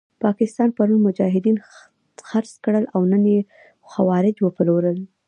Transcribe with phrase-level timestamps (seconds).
[0.23, 1.57] پاکستان پرون مجاهدین
[2.27, 3.39] خرڅ کړل او نن یې
[3.89, 4.97] خوارج وپلورل.